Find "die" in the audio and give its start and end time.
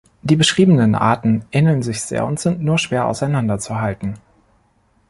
0.23-0.35